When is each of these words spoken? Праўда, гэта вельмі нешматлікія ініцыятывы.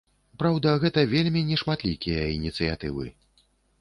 Праўда, 0.43 0.71
гэта 0.83 1.03
вельмі 1.11 1.43
нешматлікія 1.51 2.23
ініцыятывы. 2.39 3.05